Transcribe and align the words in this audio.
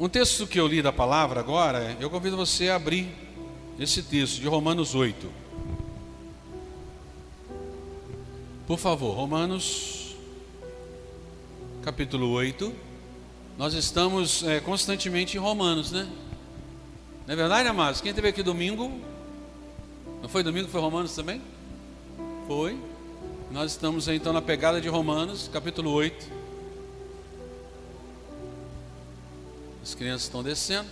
Um 0.00 0.08
texto 0.08 0.46
que 0.46 0.58
eu 0.58 0.66
li 0.66 0.80
da 0.80 0.92
palavra 0.92 1.40
agora, 1.40 1.96
eu 2.00 2.08
convido 2.08 2.36
você 2.36 2.70
a 2.70 2.76
abrir 2.76 3.08
esse 3.78 4.02
texto 4.02 4.40
de 4.40 4.48
Romanos 4.48 4.94
8. 4.94 5.30
Por 8.66 8.78
favor, 8.78 9.14
Romanos, 9.14 10.16
capítulo 11.82 12.30
8. 12.30 12.72
Nós 13.58 13.74
estamos 13.74 14.42
é, 14.44 14.60
constantemente 14.60 15.36
em 15.36 15.40
Romanos, 15.40 15.92
né? 15.92 16.08
Não 17.26 17.34
é 17.34 17.36
verdade, 17.36 17.68
amados? 17.68 18.00
Quem 18.00 18.14
teve 18.14 18.28
aqui 18.28 18.42
domingo? 18.42 18.90
Não 20.22 20.28
foi 20.28 20.42
domingo, 20.42 20.68
foi 20.68 20.80
Romanos 20.80 21.14
também? 21.14 21.40
Foi. 22.48 22.78
Nós 23.50 23.72
estamos 23.72 24.08
então 24.08 24.32
na 24.32 24.40
pegada 24.40 24.80
de 24.80 24.88
Romanos, 24.88 25.50
capítulo 25.52 25.90
8. 25.90 26.41
As 29.82 29.96
crianças 29.96 30.22
estão 30.22 30.44
descendo. 30.44 30.88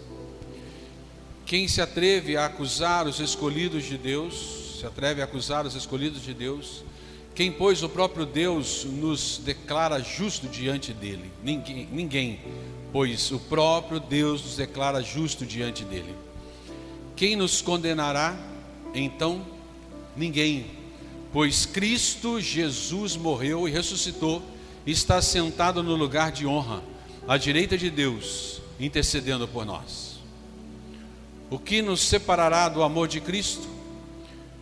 Quem 1.45 1.69
se 1.69 1.80
atreve 1.80 2.36
a 2.36 2.47
acusar 2.47 3.08
os 3.08 3.21
escolhidos 3.21 3.86
de 3.86 3.97
Deus, 3.97 4.77
se 4.77 4.86
atreve 4.86 5.21
a 5.21 5.23
acusar 5.23 5.66
os 5.66 5.73
escolhidos 5.73 6.21
de 6.21 6.33
Deus, 6.33 6.83
quem, 7.33 7.49
pois, 7.49 7.81
o 7.81 7.88
próprio 7.88 8.25
Deus 8.25 8.83
nos 8.83 9.38
declara 9.38 10.02
justo 10.02 10.49
diante 10.49 10.91
dele? 10.91 11.31
Ninguém, 11.41 11.88
ninguém, 11.89 12.41
pois 12.91 13.31
o 13.31 13.39
próprio 13.39 14.02
Deus 14.02 14.44
nos 14.44 14.58
declara 14.58 15.02
justo 15.02 15.45
diante 15.45 15.86
dele. 15.86 16.14
Quem 17.16 17.36
nos 17.36 17.61
condenará? 17.61 18.36
Então, 18.94 19.45
ninguém, 20.16 20.66
pois 21.31 21.66
Cristo 21.66 22.39
Jesus 22.39 23.16
morreu 23.16 23.67
e 23.67 23.72
ressuscitou, 23.72 24.42
e 24.86 24.92
está 24.92 25.22
sentado 25.22 25.81
no 25.81 25.95
lugar 25.95 26.31
de 26.31 26.45
honra, 26.45 26.83
à 27.28 27.38
direita 27.38 27.78
de 27.78 27.89
Deus, 27.89 28.61
intercedendo 28.80 29.48
por 29.48 29.65
nós. 29.65 30.20
O 31.49 31.58
que 31.58 31.82
nos 31.82 32.02
separará 32.02 32.67
do 32.67 32.83
amor 32.83 33.08
de 33.08 33.21
Cristo? 33.21 33.67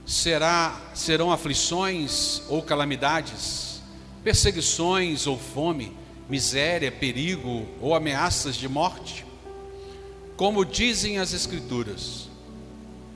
Será, 0.05 0.91
serão 0.93 1.31
aflições 1.31 2.41
ou 2.49 2.61
calamidades, 2.61 3.81
perseguições 4.23 5.25
ou 5.25 5.39
fome, 5.39 5.95
miséria, 6.29 6.91
perigo 6.91 7.65
ou 7.79 7.95
ameaças 7.95 8.55
de 8.55 8.67
morte? 8.67 9.25
Como 10.35 10.65
dizem 10.65 11.17
as 11.17 11.33
Escrituras, 11.33 12.29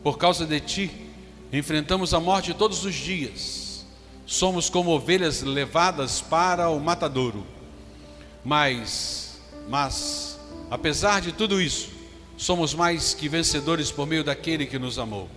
por 0.05 0.19
causa 0.19 0.45
de 0.45 0.59
ti, 0.59 0.91
enfrentamos 1.51 2.13
a 2.13 2.19
morte 2.19 2.53
todos 2.53 2.85
os 2.85 2.93
dias. 2.93 3.83
Somos 4.23 4.69
como 4.69 4.91
ovelhas 4.91 5.41
levadas 5.41 6.21
para 6.21 6.69
o 6.69 6.79
matadouro. 6.79 7.43
Mas, 8.43 9.41
mas, 9.67 10.39
apesar 10.69 11.21
de 11.21 11.31
tudo 11.31 11.59
isso, 11.59 11.89
somos 12.38 12.75
mais 12.75 13.16
que 13.16 13.27
vencedores 13.27 13.91
por 13.91 14.05
meio 14.05 14.23
daquele 14.23 14.67
que 14.67 14.77
nos 14.77 14.99
amou. 14.99 15.27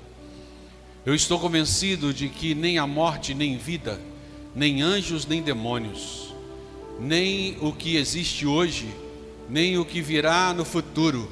Eu 1.07 1.15
estou 1.15 1.41
convencido 1.41 2.13
de 2.13 2.29
que 2.29 2.55
nem 2.55 2.77
a 2.77 2.87
morte, 2.87 3.33
nem 3.33 3.57
vida, 3.57 3.99
nem 4.55 4.83
anjos, 4.83 5.27
nem 5.27 5.41
demônios, 5.41 6.35
nem 7.01 7.57
o 7.63 7.73
que 7.73 7.97
existe 7.97 8.45
hoje, 8.45 8.95
nem 9.49 9.79
o 9.79 9.85
que 9.87 10.03
virá 10.03 10.53
no 10.53 10.67
futuro, 10.67 11.27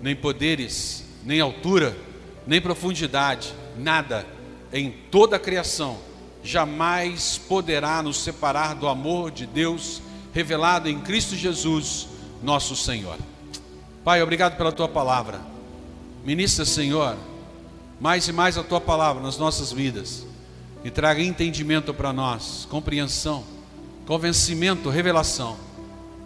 nem 0.00 0.14
poderes, 0.14 1.04
nem 1.24 1.40
altura, 1.40 2.06
nem 2.48 2.62
profundidade, 2.62 3.54
nada 3.76 4.26
em 4.72 4.90
toda 4.90 5.36
a 5.36 5.38
criação 5.38 5.98
jamais 6.42 7.36
poderá 7.36 8.02
nos 8.02 8.16
separar 8.16 8.74
do 8.74 8.88
amor 8.88 9.30
de 9.30 9.46
Deus 9.46 10.00
revelado 10.32 10.88
em 10.88 10.98
Cristo 10.98 11.36
Jesus, 11.36 12.08
nosso 12.42 12.74
Senhor. 12.74 13.18
Pai, 14.02 14.22
obrigado 14.22 14.56
pela 14.56 14.72
tua 14.72 14.88
palavra. 14.88 15.40
Ministra, 16.24 16.64
Senhor, 16.64 17.16
mais 18.00 18.26
e 18.28 18.32
mais 18.32 18.56
a 18.56 18.62
tua 18.62 18.80
palavra 18.80 19.22
nas 19.22 19.36
nossas 19.36 19.70
vidas 19.70 20.26
e 20.82 20.90
traga 20.90 21.22
entendimento 21.22 21.92
para 21.92 22.14
nós, 22.14 22.66
compreensão, 22.70 23.44
convencimento, 24.06 24.88
revelação. 24.88 25.56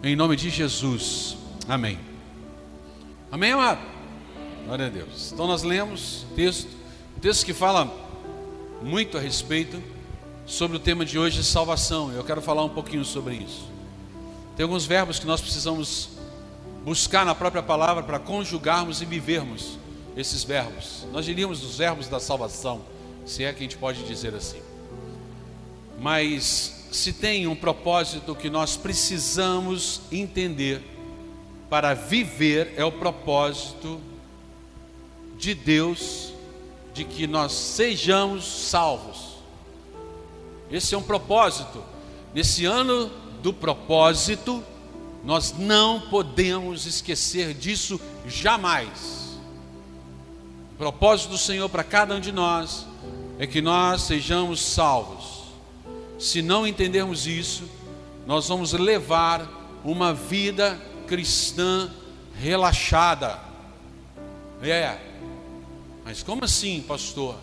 Em 0.01 0.15
nome 0.15 0.37
de 0.37 0.49
Jesus. 0.49 1.35
Amém. 1.67 1.99
Amém, 3.29 3.51
amado? 3.51 3.92
Glória 4.65 4.85
a 4.85 4.89
Deus. 4.89 5.31
Então 5.33 5.45
nós 5.45 5.61
lemos 5.61 6.25
texto, 6.35 6.69
texto 7.21 7.45
que 7.45 7.53
fala 7.53 7.93
muito 8.81 9.17
a 9.17 9.21
respeito 9.21 9.83
sobre 10.45 10.77
o 10.77 10.79
tema 10.79 11.03
de 11.05 11.19
hoje, 11.19 11.43
salvação. 11.43 12.13
Eu 12.13 12.23
quero 12.23 12.41
falar 12.41 12.63
um 12.63 12.69
pouquinho 12.69 13.03
sobre 13.03 13.35
isso. 13.35 13.69
Tem 14.55 14.63
alguns 14.63 14.85
verbos 14.85 15.19
que 15.19 15.27
nós 15.27 15.41
precisamos 15.41 16.09
buscar 16.85 17.25
na 17.25 17.35
própria 17.35 17.61
palavra 17.61 18.03
para 18.03 18.19
conjugarmos 18.19 19.01
e 19.01 19.05
vivermos 19.05 19.77
esses 20.15 20.45
verbos. 20.45 21.05
Nós 21.11 21.25
diríamos 21.25 21.61
os 21.61 21.77
verbos 21.77 22.07
da 22.07 22.19
salvação, 22.19 22.81
se 23.25 23.43
é 23.43 23.51
que 23.51 23.59
a 23.59 23.63
gente 23.63 23.77
pode 23.77 24.03
dizer 24.03 24.33
assim. 24.33 24.61
Mas 25.99 26.87
se 26.89 27.11
tem 27.11 27.47
um 27.47 27.55
propósito 27.55 28.33
que 28.33 28.49
nós 28.49 28.77
precisamos 28.77 30.01
entender 30.09 30.81
para 31.69 31.93
viver, 31.93 32.73
é 32.77 32.85
o 32.85 32.91
propósito 32.91 33.99
de 35.43 35.53
Deus 35.53 36.33
de 36.93 37.03
que 37.03 37.27
nós 37.27 37.51
sejamos 37.51 38.45
salvos. 38.45 39.33
Esse 40.71 40.95
é 40.95 40.97
um 40.97 41.03
propósito. 41.03 41.83
Nesse 42.33 42.65
ano 42.65 43.11
do 43.41 43.53
propósito, 43.53 44.63
nós 45.23 45.53
não 45.57 45.99
podemos 45.99 46.85
esquecer 46.85 47.53
disso 47.53 47.99
jamais. 48.25 49.37
O 50.73 50.77
propósito 50.77 51.31
do 51.31 51.37
Senhor 51.37 51.67
para 51.69 51.83
cada 51.83 52.15
um 52.15 52.19
de 52.19 52.31
nós 52.31 52.85
é 53.37 53.45
que 53.45 53.61
nós 53.61 54.03
sejamos 54.03 54.61
salvos. 54.61 55.43
Se 56.17 56.41
não 56.41 56.65
entendermos 56.65 57.27
isso, 57.27 57.69
nós 58.25 58.47
vamos 58.47 58.71
levar 58.71 59.81
uma 59.83 60.13
vida 60.13 60.79
cristã 61.05 61.91
relaxada. 62.39 63.39
É, 64.61 64.97
mas 66.03 66.23
como 66.23 66.43
assim, 66.45 66.81
pastor? 66.81 67.35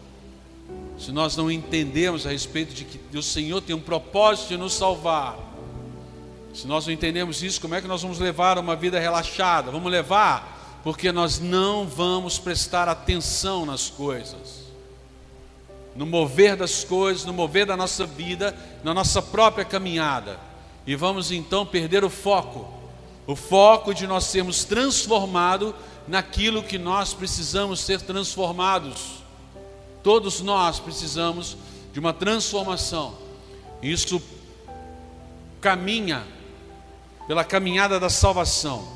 Se 0.98 1.10
nós 1.10 1.36
não 1.36 1.50
entendemos 1.50 2.26
a 2.26 2.30
respeito 2.30 2.74
de 2.74 2.84
que 2.84 3.16
o 3.16 3.22
Senhor 3.22 3.60
tem 3.60 3.74
um 3.74 3.80
propósito 3.80 4.48
de 4.48 4.56
nos 4.56 4.74
salvar, 4.74 5.38
se 6.52 6.66
nós 6.66 6.86
não 6.86 6.92
entendemos 6.92 7.42
isso, 7.42 7.60
como 7.60 7.74
é 7.74 7.80
que 7.80 7.88
nós 7.88 8.02
vamos 8.02 8.18
levar 8.18 8.58
uma 8.58 8.76
vida 8.76 8.98
relaxada? 8.98 9.70
Vamos 9.70 9.90
levar 9.90 10.80
porque 10.82 11.12
nós 11.12 11.38
não 11.38 11.86
vamos 11.86 12.38
prestar 12.38 12.88
atenção 12.88 13.66
nas 13.66 13.88
coisas, 13.88 14.64
no 15.94 16.06
mover 16.06 16.56
das 16.56 16.84
coisas, 16.84 17.24
no 17.24 17.32
mover 17.32 17.66
da 17.66 17.76
nossa 17.76 18.06
vida, 18.06 18.56
na 18.82 18.94
nossa 18.94 19.20
própria 19.20 19.64
caminhada, 19.64 20.38
e 20.86 20.96
vamos 20.96 21.30
então 21.30 21.66
perder 21.66 22.02
o 22.02 22.10
foco, 22.10 22.66
o 23.26 23.36
foco 23.36 23.92
de 23.92 24.06
nós 24.06 24.24
sermos 24.24 24.64
transformados 24.64 25.74
naquilo 26.06 26.62
que 26.62 26.78
nós 26.78 27.14
precisamos 27.14 27.80
ser 27.80 28.00
transformados. 28.00 29.22
Todos 30.02 30.40
nós 30.40 30.80
precisamos 30.80 31.56
de 31.92 32.00
uma 32.00 32.12
transformação. 32.12 33.14
Isso 33.82 34.22
caminha 35.60 36.26
pela 37.26 37.44
caminhada 37.44 38.00
da 38.00 38.08
salvação. 38.08 38.88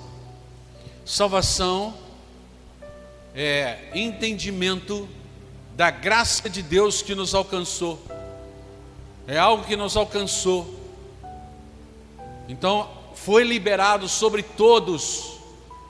Salvação 1.04 1.94
é 3.34 3.90
entendimento 3.94 5.08
da 5.76 5.90
graça 5.90 6.48
de 6.48 6.62
Deus 6.62 7.02
que 7.02 7.14
nos 7.14 7.34
alcançou. 7.34 8.00
É 9.26 9.38
algo 9.38 9.64
que 9.64 9.76
nos 9.76 9.96
alcançou. 9.96 10.80
Então, 12.48 12.88
foi 13.14 13.42
liberado 13.42 14.08
sobre 14.08 14.42
todos, 14.42 15.33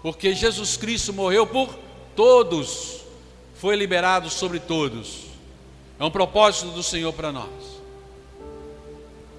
porque 0.05 0.35
Jesus 0.35 0.77
Cristo 0.77 1.15
morreu 1.15 1.47
por 1.47 1.75
todos. 2.15 3.01
Foi 3.55 3.75
liberado 3.75 4.29
sobre 4.29 4.61
todos. 4.61 5.21
É 5.99 6.05
um 6.05 6.11
propósito 6.11 6.73
do 6.73 6.83
Senhor 6.83 7.11
para 7.15 7.33
nós. 7.33 7.49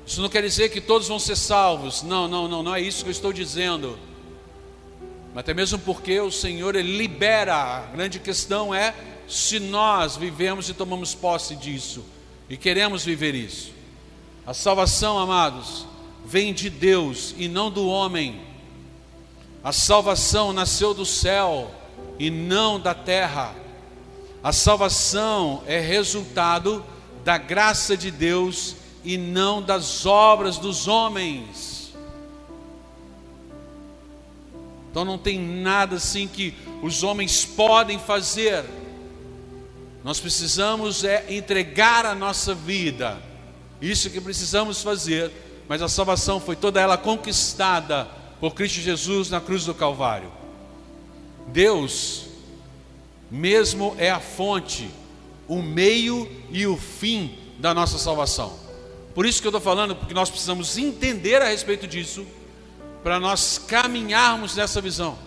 Isso 0.07 0.19
não 0.23 0.27
quer 0.27 0.41
dizer 0.41 0.69
que 0.69 0.81
todos 0.81 1.07
vão 1.07 1.19
ser 1.19 1.35
salvos. 1.35 2.01
Não, 2.01 2.27
não, 2.27 2.47
não, 2.47 2.63
não 2.63 2.73
é 2.73 2.81
isso 2.81 3.03
que 3.03 3.09
eu 3.09 3.11
estou 3.11 3.31
dizendo. 3.31 3.95
Mas 5.35 5.41
até 5.41 5.53
mesmo 5.53 5.77
porque 5.77 6.19
o 6.19 6.31
Senhor 6.31 6.75
ele 6.75 6.97
libera. 6.97 7.55
A 7.55 7.79
grande 7.81 8.17
questão 8.17 8.73
é 8.73 8.95
se 9.27 9.59
nós 9.59 10.17
vivemos 10.17 10.67
e 10.67 10.73
tomamos 10.73 11.13
posse 11.13 11.55
disso 11.55 12.03
e 12.49 12.57
queremos 12.57 13.05
viver 13.05 13.35
isso. 13.35 13.71
A 14.47 14.53
salvação, 14.55 15.19
amados, 15.19 15.85
vem 16.25 16.55
de 16.55 16.71
Deus 16.71 17.35
e 17.37 17.47
não 17.47 17.69
do 17.69 17.87
homem. 17.87 18.54
A 19.65 19.73
salvação 19.73 20.53
nasceu 20.53 20.93
do 20.93 21.05
céu 21.05 21.69
e 22.17 22.29
não 22.29 22.79
da 22.79 22.93
terra. 22.93 23.53
A 24.41 24.53
salvação 24.53 25.61
é 25.65 25.79
resultado 25.79 26.85
da 27.25 27.37
graça 27.37 27.97
de 27.97 28.11
Deus 28.11 28.77
e 29.03 29.17
não 29.17 29.61
das 29.61 30.05
obras 30.05 30.57
dos 30.57 30.87
homens. 30.87 31.93
Então 34.89 35.03
não 35.03 35.17
tem 35.17 35.37
nada 35.37 35.97
assim 35.97 36.25
que 36.27 36.53
os 36.81 37.03
homens 37.03 37.43
podem 37.43 37.99
fazer 37.99 38.63
nós 40.05 40.19
precisamos 40.19 41.03
é 41.03 41.25
entregar 41.33 42.05
a 42.05 42.13
nossa 42.13 42.53
vida. 42.53 43.19
Isso 43.81 44.07
que 44.11 44.21
precisamos 44.21 44.83
fazer, 44.83 45.31
mas 45.67 45.81
a 45.81 45.89
salvação 45.89 46.39
foi 46.39 46.55
toda 46.55 46.79
ela 46.79 46.95
conquistada 46.95 48.07
por 48.39 48.53
Cristo 48.53 48.79
Jesus 48.79 49.29
na 49.29 49.39
cruz 49.39 49.65
do 49.65 49.73
Calvário. 49.73 50.31
Deus 51.47 52.25
mesmo 53.29 53.95
é 53.97 54.09
a 54.09 54.19
fonte, 54.19 54.89
o 55.47 55.61
meio 55.61 56.29
e 56.49 56.65
o 56.67 56.77
fim 56.77 57.37
da 57.59 57.73
nossa 57.73 57.97
salvação. 57.97 58.53
Por 59.13 59.25
isso 59.25 59.41
que 59.41 59.47
eu 59.47 59.49
estou 59.49 59.61
falando, 59.61 59.95
porque 59.95 60.13
nós 60.13 60.29
precisamos 60.29 60.77
entender 60.77 61.41
a 61.41 61.49
respeito 61.49 61.87
disso, 61.87 62.25
para 63.03 63.19
nós 63.19 63.57
caminharmos 63.57 64.55
nessa 64.55 64.81
visão. 64.81 65.17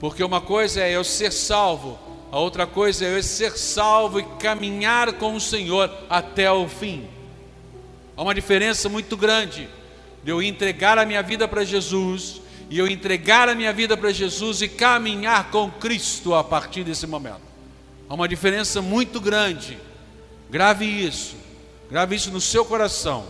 Porque 0.00 0.24
uma 0.24 0.40
coisa 0.40 0.80
é 0.80 0.96
eu 0.96 1.04
ser 1.04 1.32
salvo, 1.32 1.98
a 2.32 2.38
outra 2.38 2.66
coisa 2.66 3.04
é 3.04 3.16
eu 3.16 3.22
ser 3.22 3.56
salvo 3.56 4.18
e 4.18 4.24
caminhar 4.40 5.12
com 5.14 5.34
o 5.34 5.40
Senhor 5.40 5.90
até 6.10 6.50
o 6.50 6.68
fim. 6.68 7.08
Há 8.16 8.22
uma 8.22 8.34
diferença 8.34 8.88
muito 8.88 9.16
grande 9.16 9.68
de 10.24 10.30
eu 10.30 10.42
entregar 10.42 10.98
a 10.98 11.06
minha 11.06 11.22
vida 11.22 11.46
para 11.46 11.64
Jesus 11.64 12.40
e 12.70 12.78
eu 12.78 12.88
entregar 12.88 13.48
a 13.48 13.54
minha 13.54 13.72
vida 13.72 13.96
para 13.96 14.10
Jesus 14.10 14.62
e 14.62 14.68
caminhar 14.68 15.50
com 15.50 15.70
Cristo 15.70 16.34
a 16.34 16.42
partir 16.42 16.82
desse 16.82 17.06
momento. 17.06 17.42
Há 18.08 18.14
uma 18.14 18.26
diferença 18.26 18.80
muito 18.80 19.20
grande. 19.20 19.78
Grave 20.50 20.84
isso. 20.84 21.36
Grave 21.90 22.16
isso 22.16 22.30
no 22.30 22.40
seu 22.40 22.64
coração. 22.64 23.26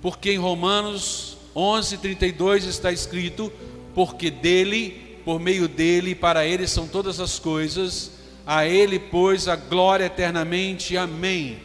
Porque 0.00 0.32
em 0.32 0.38
Romanos 0.38 1.36
11:32 1.54 2.64
está 2.64 2.90
escrito: 2.90 3.52
porque 3.94 4.30
dele 4.30 5.10
por 5.24 5.38
meio 5.38 5.68
dele, 5.68 6.14
para 6.14 6.46
ele 6.46 6.66
são 6.66 6.86
todas 6.86 7.20
as 7.20 7.38
coisas, 7.38 8.12
a 8.46 8.66
ele, 8.66 8.98
pois, 8.98 9.48
a 9.48 9.56
glória 9.56 10.04
eternamente. 10.04 10.96
Amém. 10.96 11.58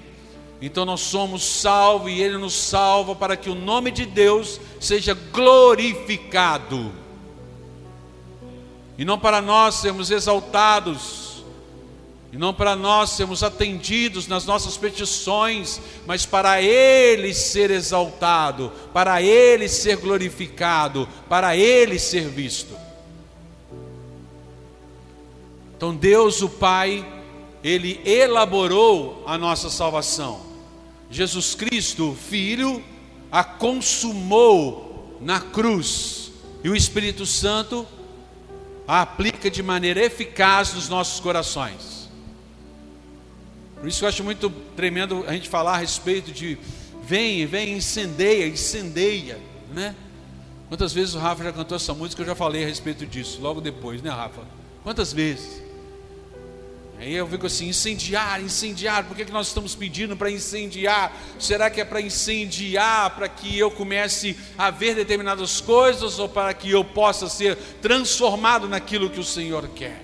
Então 0.61 0.85
nós 0.85 1.01
somos 1.01 1.43
salvos 1.43 2.11
e 2.11 2.21
ele 2.21 2.37
nos 2.37 2.53
salva 2.53 3.13
para 3.13 3.35
que 3.35 3.49
o 3.49 3.55
nome 3.55 3.91
de 3.91 4.05
Deus 4.05 4.59
seja 4.79 5.13
glorificado. 5.13 6.91
E 8.97 9.03
não 9.03 9.19
para 9.19 9.41
nós 9.41 9.75
sermos 9.75 10.09
exaltados, 10.09 11.43
e 12.31 12.37
não 12.37 12.53
para 12.53 12.75
nós 12.75 13.11
sermos 13.11 13.43
atendidos 13.43 14.27
nas 14.27 14.45
nossas 14.45 14.77
petições, 14.77 15.81
mas 16.05 16.25
para 16.25 16.61
Ele 16.61 17.33
ser 17.33 17.71
exaltado, 17.71 18.71
para 18.93 19.21
Ele 19.21 19.67
ser 19.67 19.97
glorificado, 19.97 21.07
para 21.29 21.55
Ele 21.55 21.99
ser 21.99 22.29
visto. 22.29 22.75
Então 25.75 25.93
Deus, 25.93 26.41
o 26.41 26.49
Pai, 26.49 27.05
ele 27.63 27.99
elaborou 28.05 29.23
a 29.25 29.37
nossa 29.37 29.69
salvação. 29.69 30.44
Jesus 31.09 31.55
Cristo, 31.55 32.17
Filho, 32.29 32.83
a 33.31 33.43
consumou 33.43 35.17
na 35.21 35.39
cruz. 35.39 36.31
E 36.63 36.69
o 36.69 36.75
Espírito 36.75 37.25
Santo 37.25 37.87
a 38.87 39.01
aplica 39.01 39.49
de 39.49 39.63
maneira 39.63 40.03
eficaz 40.03 40.73
nos 40.73 40.89
nossos 40.89 41.19
corações. 41.19 42.09
Por 43.79 43.87
isso 43.87 44.03
eu 44.03 44.09
acho 44.09 44.23
muito 44.23 44.49
tremendo 44.75 45.23
a 45.27 45.33
gente 45.33 45.49
falar 45.49 45.73
a 45.73 45.77
respeito 45.77 46.31
de 46.31 46.57
vem, 47.03 47.45
vem, 47.45 47.73
incendeia, 47.73 48.47
incendeia, 48.47 49.39
né? 49.73 49.95
Quantas 50.67 50.91
vezes 50.93 51.13
o 51.13 51.19
Rafa 51.19 51.43
já 51.43 51.53
cantou 51.53 51.75
essa 51.75 51.93
música, 51.93 52.21
eu 52.21 52.25
já 52.25 52.35
falei 52.35 52.63
a 52.63 52.67
respeito 52.67 53.05
disso, 53.05 53.39
logo 53.41 53.61
depois, 53.61 54.01
né, 54.01 54.09
Rafa? 54.09 54.41
Quantas 54.83 55.13
vezes? 55.13 55.61
Aí 56.97 57.13
eu 57.13 57.27
fico 57.27 57.45
assim, 57.45 57.67
incendiar, 57.67 58.41
incendiar, 58.41 59.03
por 59.03 59.17
que, 59.17 59.25
que 59.25 59.31
nós 59.31 59.47
estamos 59.47 59.75
pedindo 59.75 60.15
para 60.15 60.31
incendiar? 60.31 61.11
Será 61.37 61.69
que 61.69 61.81
é 61.81 61.85
para 61.85 61.99
incendiar, 61.99 63.13
para 63.15 63.27
que 63.27 63.57
eu 63.59 63.69
comece 63.69 64.37
a 64.57 64.71
ver 64.71 64.95
determinadas 64.95 65.59
coisas, 65.59 66.19
ou 66.19 66.29
para 66.29 66.53
que 66.53 66.71
eu 66.71 66.85
possa 66.85 67.27
ser 67.27 67.57
transformado 67.81 68.67
naquilo 68.69 69.09
que 69.09 69.19
o 69.19 69.25
Senhor 69.25 69.67
quer? 69.69 70.03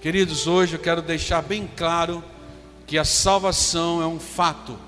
Queridos, 0.00 0.46
hoje 0.46 0.76
eu 0.76 0.80
quero 0.80 1.02
deixar 1.02 1.42
bem 1.42 1.68
claro 1.76 2.24
que 2.86 2.96
a 2.96 3.04
salvação 3.04 4.00
é 4.00 4.06
um 4.06 4.18
fato, 4.18 4.78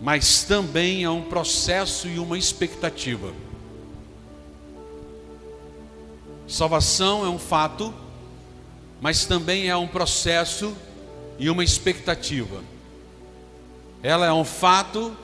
mas 0.00 0.42
também 0.42 1.04
é 1.04 1.10
um 1.10 1.22
processo 1.22 2.06
e 2.08 2.18
uma 2.18 2.36
expectativa. 2.36 3.32
Salvação 6.46 7.24
é 7.24 7.28
um 7.28 7.38
fato, 7.38 7.94
mas 9.02 9.24
também 9.24 9.68
é 9.68 9.76
um 9.76 9.88
processo 9.88 10.76
e 11.36 11.50
uma 11.50 11.64
expectativa. 11.64 12.62
Ela 14.00 14.26
é 14.26 14.32
um 14.32 14.44
fato 14.44 15.14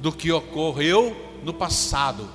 do 0.00 0.10
que 0.10 0.32
ocorreu 0.32 1.16
no 1.44 1.54
passado. 1.54 2.28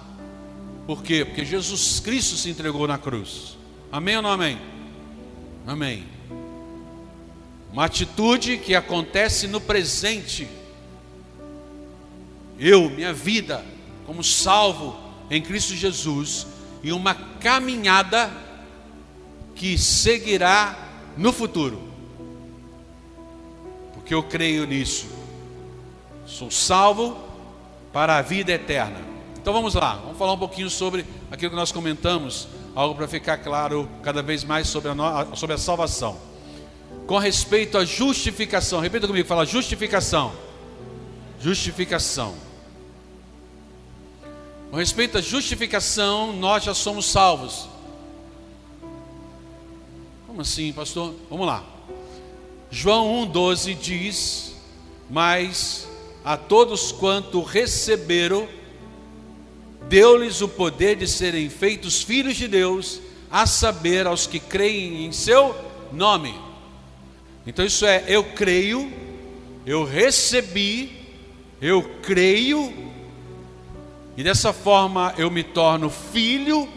Por 0.85 1.03
quê? 1.03 1.25
Porque 1.25 1.43
Jesus 1.43 1.99
Cristo 1.99 2.37
se 2.37 2.49
entregou 2.49 2.87
na 2.87 2.97
cruz. 2.97 3.57
Amém 3.91 4.15
ou 4.15 4.21
não 4.21 4.31
amém? 4.31 4.57
Amém. 5.67 6.07
Uma 7.73 7.83
atitude 7.83 8.57
que 8.57 8.73
acontece 8.73 9.45
no 9.45 9.59
presente. 9.59 10.47
Eu, 12.57 12.89
minha 12.89 13.11
vida, 13.11 13.63
como 14.05 14.23
salvo 14.23 14.97
em 15.29 15.41
Cristo 15.41 15.75
Jesus, 15.75 16.47
e 16.81 16.93
uma 16.93 17.13
caminhada 17.13 18.31
que 19.57 19.77
seguirá 19.77 20.77
no 21.17 21.33
futuro. 21.33 21.81
Porque 23.93 24.13
eu 24.13 24.23
creio 24.23 24.65
nisso. 24.65 25.07
Sou 26.25 26.51
salvo 26.51 27.17
para 27.91 28.17
a 28.17 28.21
vida 28.21 28.51
eterna. 28.51 29.01
Então 29.35 29.53
vamos 29.53 29.73
lá, 29.73 29.95
vamos 29.95 30.17
falar 30.17 30.33
um 30.33 30.37
pouquinho 30.37 30.69
sobre 30.69 31.05
aquilo 31.31 31.51
que 31.51 31.55
nós 31.55 31.71
comentamos, 31.71 32.47
algo 32.75 32.93
para 32.95 33.07
ficar 33.07 33.37
claro 33.37 33.89
cada 34.03 34.21
vez 34.21 34.43
mais 34.43 34.67
sobre 34.67 34.91
a, 34.91 34.95
no... 34.95 35.35
sobre 35.35 35.55
a 35.55 35.57
salvação. 35.57 36.17
Com 37.07 37.17
respeito 37.17 37.77
à 37.77 37.85
justificação, 37.85 38.81
repita 38.81 39.07
comigo, 39.07 39.27
fala 39.27 39.45
justificação. 39.45 40.33
Justificação. 41.39 42.35
Com 44.69 44.75
respeito 44.75 45.17
à 45.17 45.21
justificação, 45.21 46.33
nós 46.33 46.65
já 46.65 46.73
somos 46.73 47.05
salvos. 47.05 47.69
Como 50.27 50.41
assim, 50.41 50.71
pastor? 50.71 51.15
Vamos 51.29 51.47
lá. 51.47 51.65
João 52.69 53.27
1,12 53.27 53.75
diz: 53.75 54.55
Mas 55.09 55.87
a 56.23 56.37
todos 56.37 56.91
quanto 56.91 57.41
receberam, 57.41 58.47
deu-lhes 59.89 60.41
o 60.41 60.47
poder 60.47 60.97
de 60.97 61.07
serem 61.07 61.49
feitos 61.49 62.03
filhos 62.03 62.35
de 62.35 62.47
Deus, 62.47 63.01
a 63.31 63.47
saber, 63.47 64.05
aos 64.05 64.27
que 64.27 64.39
creem 64.39 65.05
em 65.05 65.11
seu 65.11 65.55
nome. 65.91 66.39
Então, 67.47 67.65
isso 67.65 67.85
é, 67.85 68.03
eu 68.07 68.23
creio 68.23 69.07
eu 69.67 69.83
recebi, 69.83 70.89
eu 71.61 71.83
creio, 72.01 72.73
e 74.15 74.23
dessa 74.23 74.53
forma 74.53 75.13
eu 75.17 75.29
me 75.29 75.43
torno 75.43 75.89
filho, 75.89 76.69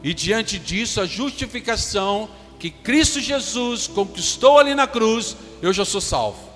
e 0.00 0.14
diante 0.14 0.56
disso 0.56 1.00
a 1.00 1.06
justificação 1.06 2.30
que 2.58 2.70
Cristo 2.70 3.20
Jesus 3.20 3.86
conquistou 3.86 4.58
ali 4.58 4.74
na 4.74 4.86
cruz, 4.86 5.36
eu 5.60 5.72
já 5.72 5.84
sou 5.84 6.00
salvo. 6.00 6.46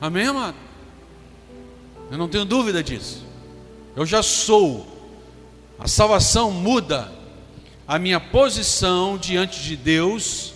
Amém, 0.00 0.26
amado? 0.26 0.56
Eu 2.10 2.18
não 2.18 2.28
tenho 2.28 2.44
dúvida 2.44 2.82
disso. 2.82 3.24
Eu 3.96 4.04
já 4.04 4.22
sou. 4.22 4.86
A 5.78 5.88
salvação 5.88 6.50
muda 6.50 7.10
a 7.86 7.98
minha 7.98 8.20
posição 8.20 9.18
diante 9.18 9.62
de 9.62 9.76
Deus 9.76 10.54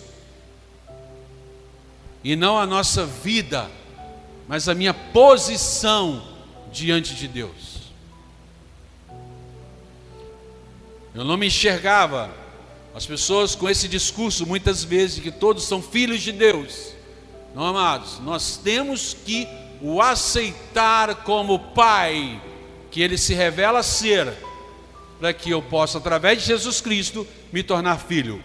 e 2.23 2.35
não 2.35 2.57
a 2.57 2.65
nossa 2.65 3.05
vida, 3.05 3.69
mas 4.47 4.67
a 4.67 4.75
minha 4.75 4.93
posição 4.93 6.23
diante 6.71 7.15
de 7.15 7.27
Deus. 7.27 7.91
Eu 11.13 11.23
não 11.23 11.37
me 11.37 11.47
enxergava 11.47 12.29
as 12.93 13.05
pessoas 13.05 13.55
com 13.55 13.69
esse 13.69 13.87
discurso 13.87 14.45
muitas 14.45 14.83
vezes 14.83 15.19
que 15.19 15.31
todos 15.31 15.65
são 15.65 15.81
filhos 15.81 16.21
de 16.21 16.31
Deus. 16.31 16.93
Não, 17.53 17.65
amados, 17.65 18.19
nós 18.19 18.57
temos 18.57 19.13
que 19.13 19.47
o 19.81 20.01
aceitar 20.01 21.23
como 21.23 21.59
Pai, 21.59 22.41
que 22.91 23.01
Ele 23.01 23.17
se 23.17 23.33
revela 23.33 23.81
ser, 23.81 24.33
para 25.19 25.33
que 25.33 25.49
eu 25.49 25.61
possa, 25.61 25.97
através 25.97 26.39
de 26.39 26.47
Jesus 26.47 26.81
Cristo, 26.81 27.25
me 27.51 27.63
tornar 27.63 27.97
filho. 27.99 28.43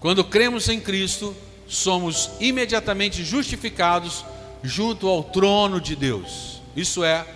Quando 0.00 0.24
cremos 0.24 0.68
em 0.68 0.80
Cristo, 0.80 1.34
somos 1.66 2.30
imediatamente 2.40 3.24
justificados 3.24 4.24
junto 4.62 5.08
ao 5.08 5.24
trono 5.24 5.80
de 5.80 5.96
Deus. 5.96 6.60
Isso 6.76 7.02
é, 7.02 7.26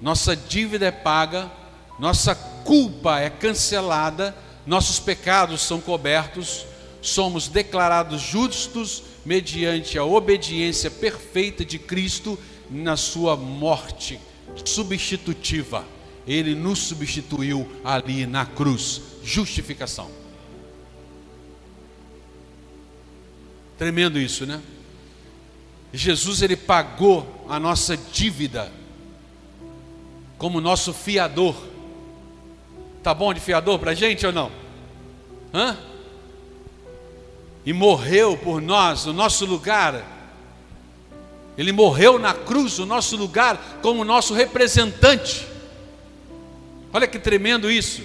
nossa 0.00 0.36
dívida 0.36 0.86
é 0.86 0.90
paga, 0.90 1.50
nossa 1.98 2.34
culpa 2.64 3.20
é 3.20 3.30
cancelada, 3.30 4.36
nossos 4.66 4.98
pecados 4.98 5.62
são 5.62 5.80
cobertos, 5.80 6.64
somos 7.02 7.48
declarados 7.48 8.20
justos 8.20 9.02
mediante 9.24 9.98
a 9.98 10.04
obediência 10.04 10.90
perfeita 10.90 11.64
de 11.64 11.78
Cristo 11.78 12.38
na 12.70 12.96
sua 12.96 13.36
morte 13.36 14.20
substitutiva. 14.64 15.84
Ele 16.26 16.54
nos 16.54 16.78
substituiu 16.78 17.68
ali 17.84 18.26
na 18.26 18.46
cruz. 18.46 19.02
Justificação. 19.22 20.10
Tremendo 23.76 24.18
isso, 24.18 24.46
né? 24.46 24.60
Jesus 25.92 26.42
ele 26.42 26.56
pagou 26.56 27.46
a 27.48 27.58
nossa 27.58 27.96
dívida 27.96 28.70
como 30.38 30.60
nosso 30.60 30.92
fiador. 30.92 31.69
Tá 33.02 33.14
bom 33.14 33.32
de 33.32 33.40
fiador 33.40 33.78
para 33.78 33.94
gente 33.94 34.26
ou 34.26 34.32
não? 34.32 34.50
Hã? 35.54 35.76
E 37.64 37.72
morreu 37.72 38.36
por 38.36 38.60
nós, 38.60 39.06
no 39.06 39.12
nosso 39.12 39.46
lugar. 39.46 40.04
Ele 41.56 41.72
morreu 41.72 42.18
na 42.18 42.34
cruz, 42.34 42.78
no 42.78 42.86
nosso 42.86 43.16
lugar, 43.16 43.78
como 43.82 44.04
nosso 44.04 44.34
representante. 44.34 45.46
Olha 46.92 47.06
que 47.06 47.18
tremendo 47.18 47.70
isso. 47.70 48.02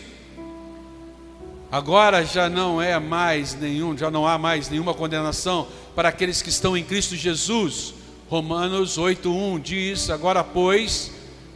Agora 1.72 2.24
já 2.24 2.48
não 2.48 2.82
é 2.82 2.98
mais 3.00 3.54
nenhum, 3.54 3.98
já 3.98 4.10
não 4.10 4.26
há 4.26 4.38
mais 4.38 4.70
nenhuma 4.70 4.94
condenação 4.94 5.68
para 5.94 6.10
aqueles 6.10 6.42
que 6.42 6.50
estão 6.50 6.78
em 6.78 6.84
Cristo 6.84 7.16
Jesus. 7.16 7.94
Romanos 8.30 8.98
8:1 8.98 9.62
diz: 9.62 10.10
Agora, 10.10 10.44
pois, 10.44 11.12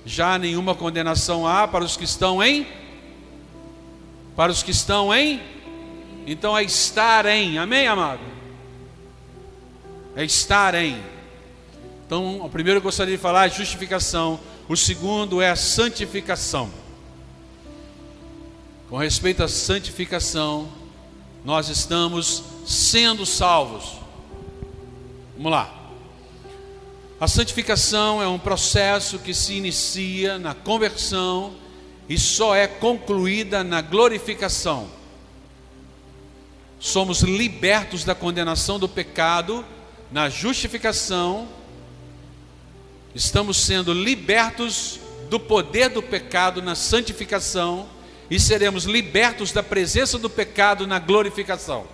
já 0.05 0.37
nenhuma 0.37 0.75
condenação 0.75 1.47
há 1.47 1.67
para 1.67 1.85
os 1.85 1.95
que 1.95 2.03
estão 2.03 2.43
em 2.43 2.67
para 4.39 4.53
os 4.53 4.63
que 4.63 4.71
estão 4.71 5.13
em 5.13 5.41
então 6.25 6.57
é 6.57 6.63
estar 6.63 7.25
em. 7.25 7.57
Amém, 7.57 7.87
amado. 7.87 8.21
É 10.15 10.23
estar 10.23 10.73
em. 10.75 10.97
Então, 12.05 12.39
o 12.39 12.49
primeiro 12.49 12.77
eu 12.77 12.81
gostaria 12.81 13.17
de 13.17 13.21
falar 13.21 13.47
é 13.47 13.49
justificação, 13.49 14.39
o 14.69 14.77
segundo 14.77 15.41
é 15.41 15.49
a 15.49 15.57
santificação. 15.57 16.69
Com 18.89 18.95
respeito 18.95 19.43
à 19.43 19.47
santificação, 19.49 20.69
nós 21.43 21.67
estamos 21.67 22.41
sendo 22.65 23.25
salvos. 23.25 23.97
Vamos 25.35 25.51
lá. 25.51 25.69
A 27.19 27.27
santificação 27.27 28.23
é 28.23 28.27
um 28.29 28.39
processo 28.39 29.19
que 29.19 29.33
se 29.33 29.55
inicia 29.55 30.39
na 30.39 30.53
conversão 30.53 31.55
e 32.09 32.17
só 32.17 32.55
é 32.55 32.67
concluída 32.67 33.63
na 33.63 33.81
glorificação. 33.81 34.89
Somos 36.79 37.21
libertos 37.21 38.03
da 38.03 38.15
condenação 38.15 38.79
do 38.79 38.89
pecado 38.89 39.63
na 40.11 40.27
justificação, 40.27 41.47
estamos 43.13 43.57
sendo 43.57 43.93
libertos 43.93 44.99
do 45.29 45.39
poder 45.39 45.89
do 45.89 46.01
pecado 46.01 46.63
na 46.63 46.73
santificação 46.73 47.87
e 48.29 48.39
seremos 48.39 48.85
libertos 48.85 49.51
da 49.51 49.61
presença 49.61 50.17
do 50.17 50.29
pecado 50.29 50.87
na 50.87 50.97
glorificação. 50.97 51.85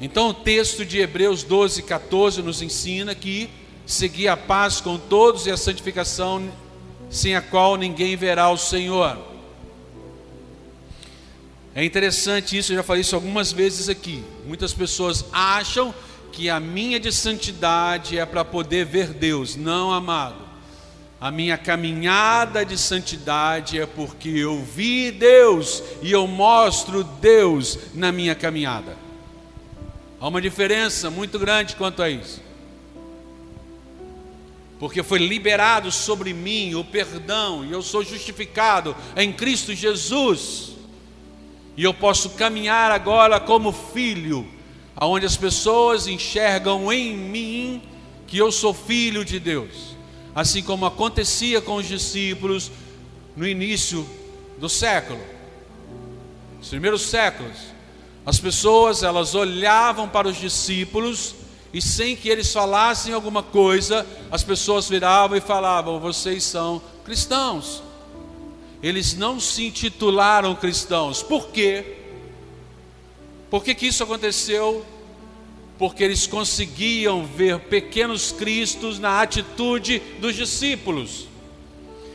Então, 0.00 0.30
o 0.30 0.34
texto 0.34 0.84
de 0.84 0.98
Hebreus 0.98 1.42
12, 1.42 1.82
14 1.82 2.42
nos 2.42 2.60
ensina 2.60 3.14
que 3.14 3.48
seguir 3.86 4.28
a 4.28 4.36
paz 4.36 4.80
com 4.80 4.98
todos 4.98 5.46
e 5.46 5.50
a 5.50 5.56
santificação, 5.56 6.50
sem 7.10 7.36
a 7.36 7.42
qual 7.42 7.76
ninguém 7.76 8.16
verá 8.16 8.50
o 8.50 8.56
Senhor. 8.56 9.18
É 11.74 11.84
interessante 11.84 12.56
isso, 12.56 12.72
eu 12.72 12.76
já 12.76 12.82
falei 12.82 13.00
isso 13.00 13.14
algumas 13.14 13.50
vezes 13.50 13.88
aqui. 13.88 14.22
Muitas 14.46 14.74
pessoas 14.74 15.24
acham 15.32 15.94
que 16.30 16.48
a 16.48 16.58
minha 16.58 16.98
de 16.98 17.12
santidade 17.12 18.18
é 18.18 18.26
para 18.26 18.44
poder 18.44 18.84
ver 18.84 19.08
Deus. 19.08 19.56
Não, 19.56 19.92
amado. 19.92 20.42
A 21.20 21.30
minha 21.30 21.56
caminhada 21.56 22.64
de 22.64 22.76
santidade 22.76 23.78
é 23.78 23.86
porque 23.86 24.28
eu 24.30 24.62
vi 24.64 25.10
Deus 25.12 25.82
e 26.02 26.10
eu 26.10 26.26
mostro 26.26 27.04
Deus 27.04 27.78
na 27.94 28.10
minha 28.10 28.34
caminhada. 28.34 28.96
Há 30.20 30.26
uma 30.26 30.42
diferença 30.42 31.10
muito 31.10 31.38
grande 31.38 31.76
quanto 31.76 32.02
a 32.02 32.10
isso. 32.10 32.40
Porque 34.82 35.00
foi 35.00 35.20
liberado 35.20 35.92
sobre 35.92 36.34
mim 36.34 36.74
o 36.74 36.82
perdão 36.82 37.64
e 37.64 37.70
eu 37.70 37.82
sou 37.82 38.02
justificado 38.02 38.96
em 39.14 39.32
Cristo 39.32 39.72
Jesus. 39.72 40.72
E 41.76 41.84
eu 41.84 41.94
posso 41.94 42.30
caminhar 42.30 42.90
agora 42.90 43.38
como 43.38 43.70
filho, 43.70 44.44
aonde 44.96 45.24
as 45.24 45.36
pessoas 45.36 46.08
enxergam 46.08 46.92
em 46.92 47.16
mim 47.16 47.82
que 48.26 48.38
eu 48.38 48.50
sou 48.50 48.74
filho 48.74 49.24
de 49.24 49.38
Deus 49.38 49.92
assim 50.34 50.62
como 50.62 50.86
acontecia 50.86 51.60
com 51.60 51.76
os 51.76 51.86
discípulos 51.86 52.70
no 53.36 53.46
início 53.46 54.08
do 54.58 54.68
século. 54.68 55.20
Nos 56.58 56.68
primeiros 56.68 57.02
séculos, 57.02 57.56
as 58.24 58.38
pessoas 58.38 59.02
elas 59.02 59.34
olhavam 59.34 60.08
para 60.08 60.28
os 60.28 60.36
discípulos 60.36 61.34
e 61.72 61.80
sem 61.80 62.14
que 62.14 62.28
eles 62.28 62.52
falassem 62.52 63.14
alguma 63.14 63.42
coisa, 63.42 64.06
as 64.30 64.42
pessoas 64.42 64.88
viravam 64.88 65.36
e 65.36 65.40
falavam: 65.40 66.00
"Vocês 66.00 66.44
são 66.44 66.82
cristãos". 67.04 67.82
Eles 68.82 69.14
não 69.14 69.38
se 69.38 69.66
intitularam 69.66 70.54
cristãos. 70.54 71.22
Por 71.22 71.48
quê? 71.48 71.98
Por 73.48 73.62
que, 73.62 73.74
que 73.74 73.86
isso 73.86 74.02
aconteceu? 74.02 74.84
porque 75.82 76.04
eles 76.04 76.28
conseguiam 76.28 77.26
ver 77.26 77.58
pequenos 77.58 78.30
cristos 78.30 79.00
na 79.00 79.20
atitude 79.20 80.00
dos 80.20 80.36
discípulos. 80.36 81.26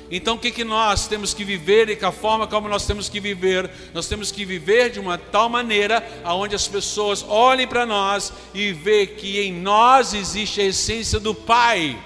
Então, 0.09 0.35
o 0.35 0.39
que, 0.39 0.51
que 0.51 0.63
nós 0.63 1.07
temos 1.07 1.33
que 1.33 1.43
viver 1.43 1.89
e 1.89 1.95
que 1.95 2.05
a 2.05 2.11
forma 2.11 2.47
como 2.47 2.69
nós 2.69 2.85
temos 2.85 3.09
que 3.09 3.19
viver? 3.19 3.69
Nós 3.93 4.07
temos 4.07 4.31
que 4.31 4.45
viver 4.45 4.89
de 4.89 4.99
uma 4.99 5.17
tal 5.17 5.49
maneira 5.49 6.05
aonde 6.23 6.55
as 6.55 6.67
pessoas 6.67 7.25
olhem 7.27 7.67
para 7.67 7.85
nós 7.85 8.31
e 8.53 8.71
vejam 8.71 9.15
que 9.15 9.39
em 9.39 9.53
nós 9.53 10.13
existe 10.13 10.61
a 10.61 10.65
essência 10.65 11.19
do 11.19 11.35
Pai, 11.35 11.97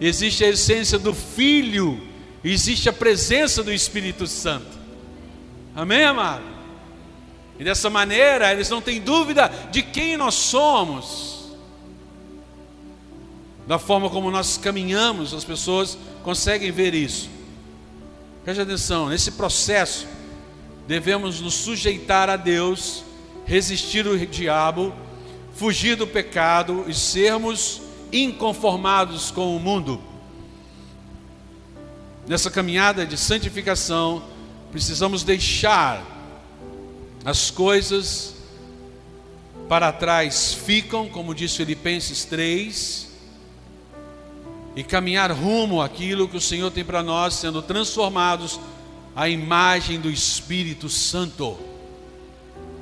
existe 0.00 0.44
a 0.44 0.48
essência 0.48 0.98
do 0.98 1.14
Filho, 1.14 2.00
existe 2.42 2.88
a 2.88 2.92
presença 2.92 3.62
do 3.62 3.72
Espírito 3.72 4.26
Santo. 4.26 4.76
Amém, 5.74 6.04
amado? 6.04 6.42
E 7.58 7.64
dessa 7.64 7.88
maneira, 7.88 8.52
eles 8.52 8.68
não 8.68 8.80
têm 8.80 9.00
dúvida 9.00 9.50
de 9.70 9.82
quem 9.82 10.16
nós 10.16 10.34
somos. 10.34 11.35
Da 13.66 13.78
forma 13.78 14.08
como 14.08 14.30
nós 14.30 14.56
caminhamos, 14.56 15.34
as 15.34 15.44
pessoas 15.44 15.98
conseguem 16.22 16.70
ver 16.70 16.94
isso. 16.94 17.28
Preste 18.44 18.60
atenção, 18.60 19.08
nesse 19.08 19.32
processo 19.32 20.06
devemos 20.86 21.40
nos 21.40 21.54
sujeitar 21.54 22.30
a 22.30 22.36
Deus, 22.36 23.02
resistir 23.44 24.06
o 24.06 24.16
diabo, 24.24 24.94
fugir 25.52 25.96
do 25.96 26.06
pecado 26.06 26.84
e 26.86 26.94
sermos 26.94 27.82
inconformados 28.12 29.32
com 29.32 29.56
o 29.56 29.58
mundo. 29.58 30.00
Nessa 32.26 32.50
caminhada 32.50 33.04
de 33.04 33.16
santificação, 33.16 34.22
precisamos 34.70 35.24
deixar 35.24 36.04
as 37.24 37.50
coisas 37.50 38.34
para 39.68 39.90
trás 39.90 40.52
ficam, 40.54 41.08
como 41.08 41.34
diz 41.34 41.56
Filipenses 41.56 42.24
3, 42.24 43.05
e 44.76 44.84
caminhar 44.84 45.32
rumo 45.32 45.80
àquilo 45.80 46.28
que 46.28 46.36
o 46.36 46.40
Senhor 46.40 46.70
tem 46.70 46.84
para 46.84 47.02
nós, 47.02 47.32
sendo 47.32 47.62
transformados 47.62 48.60
à 49.16 49.26
imagem 49.26 49.98
do 49.98 50.10
Espírito 50.10 50.90
Santo. 50.90 51.56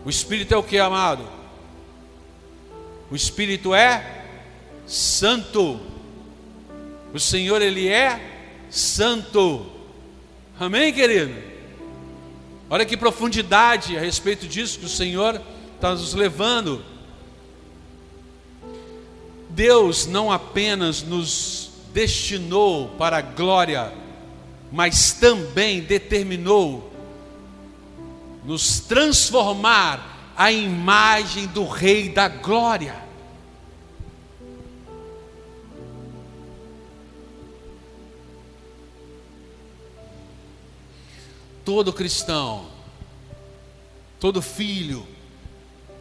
O 0.05 0.11
Espírito 0.11 0.53
é 0.53 0.57
o 0.57 0.63
que, 0.63 0.77
amado? 0.77 1.25
O 3.09 3.15
Espírito 3.15 3.73
é 3.73 4.25
santo. 4.85 5.81
O 7.15 7.21
Senhor, 7.21 7.63
Ele 7.63 7.87
é 7.87 8.21
santo. 8.69 9.65
Amém, 10.59 10.93
querido? 10.93 11.33
Olha 12.69 12.85
que 12.85 12.97
profundidade 12.97 13.97
a 13.97 14.01
respeito 14.01 14.49
disso 14.49 14.81
que 14.81 14.87
o 14.87 14.89
Senhor 14.89 15.41
está 15.77 15.93
nos 15.93 16.13
levando. 16.13 16.85
Deus 19.49 20.07
não 20.07 20.33
apenas 20.33 21.03
nos 21.03 21.64
destinou 21.95 22.89
para 22.99 23.19
a 23.19 23.23
glória, 23.23 23.93
mas 24.73 25.13
também 25.13 25.81
determinou 25.81 26.93
nos 28.45 28.81
transformar 28.81 30.35
a 30.37 30.51
imagem 30.51 31.47
do 31.47 31.65
Rei 31.65 32.09
da 32.09 32.27
Glória. 32.27 33.03
Todo 41.65 41.93
cristão, 41.93 42.67
todo 44.19 44.43
filho, 44.43 45.07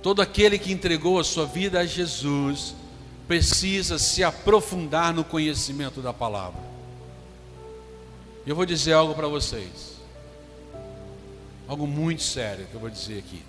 todo 0.01 0.23
aquele 0.23 0.57
que 0.57 0.73
entregou 0.73 1.19
a 1.19 1.23
sua 1.23 1.45
vida 1.45 1.79
a 1.79 1.85
Jesus, 1.85 2.75
precisa 3.27 3.97
se 3.97 4.23
aprofundar 4.23 5.13
no 5.13 5.23
conhecimento 5.23 6.01
da 6.01 6.13
palavra. 6.13 6.61
Eu 8.45 8.55
vou 8.55 8.65
dizer 8.65 8.93
algo 8.93 9.13
para 9.15 9.27
vocês, 9.27 9.97
algo 11.67 11.87
muito 11.87 12.21
sério 12.21 12.65
que 12.67 12.73
eu 12.73 12.79
vou 12.79 12.89
dizer 12.89 13.19
aqui. 13.19 13.41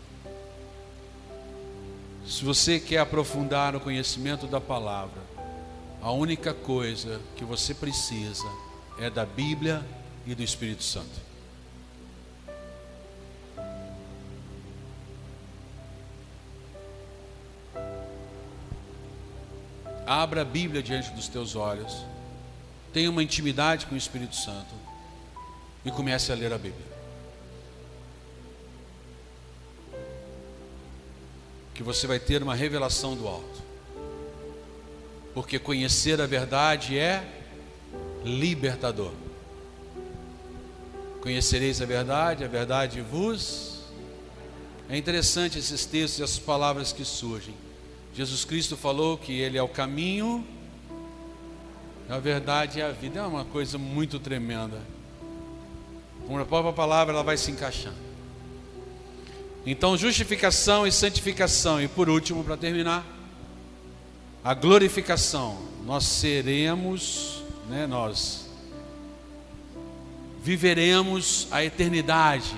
Se 2.27 2.45
você 2.45 2.81
quer 2.81 2.99
aprofundar 2.99 3.75
o 3.77 3.81
conhecimento 3.81 4.47
da 4.47 4.61
palavra, 4.61 5.21
a 6.01 6.11
única 6.11 6.55
coisa 6.55 7.21
que 7.37 7.45
você 7.45 7.75
precisa 7.75 8.49
é 8.99 9.11
da 9.11 9.27
Bíblia 9.27 9.85
e 10.27 10.35
do 10.35 10.43
Espírito 10.43 10.85
Santo. 10.85 11.34
Abra 20.15 20.43
a 20.43 20.45
Bíblia 20.45 20.81
diante 20.81 21.11
dos 21.11 21.27
teus 21.27 21.57
olhos. 21.57 21.93
Tenha 22.93 23.11
uma 23.11 23.21
intimidade 23.21 23.85
com 23.87 23.97
o 23.97 23.99
Espírito 23.99 24.37
Santo. 24.37 24.73
E 25.85 25.91
comece 25.91 26.31
a 26.31 26.37
ler 26.37 26.53
a 26.53 26.57
Bíblia. 26.57 26.87
Que 31.75 31.83
você 31.83 32.07
vai 32.07 32.21
ter 32.21 32.45
uma 32.45 32.55
revelação 32.55 33.17
do 33.17 33.27
alto. 33.27 33.61
Porque 35.35 35.59
conhecer 35.59 36.21
a 36.21 36.27
verdade 36.27 36.97
é 36.97 37.27
libertador. 38.25 39.13
Conhecereis 41.23 41.83
a 41.83 41.87
verdade, 41.87 42.45
a 42.45 42.49
verdade 42.49 43.01
vos. 43.01 43.81
É 44.89 44.97
interessante 44.97 45.59
esses 45.59 45.85
textos 45.85 46.21
e 46.21 46.23
as 46.23 46.39
palavras 46.39 46.93
que 46.93 47.05
surgem. 47.05 47.64
Jesus 48.15 48.45
Cristo 48.45 48.77
falou 48.77 49.19
que 49.19 49.33
Ele 49.33 49.59
é 49.59 49.63
o 49.63 49.69
caminho, 49.69 50.47
a 52.09 52.19
verdade 52.19 52.79
e 52.79 52.83
a 52.83 52.93
vida. 52.93 53.19
É 53.19 53.23
uma 53.23 53.45
coisa 53.45 53.77
muito 53.77 54.21
tremenda. 54.21 54.81
Com 56.27 56.39
a 56.39 56.45
própria 56.45 56.73
palavra 56.73 57.13
ela 57.13 57.25
vai 57.25 57.37
se 57.37 57.51
encaixando. 57.51 57.97
Então, 59.67 59.97
justificação 59.97 60.87
e 60.87 60.93
santificação. 60.93 61.83
E 61.83 61.89
por 61.89 62.09
último, 62.09 62.45
para 62.45 62.57
terminar, 62.57 63.05
a 64.45 64.55
glorificação. 64.55 65.59
Nós 65.85 66.05
seremos, 66.05 67.43
né, 67.69 67.87
nós 67.87 68.49
viveremos 70.43 71.49
a 71.51 71.65
eternidade 71.65 72.55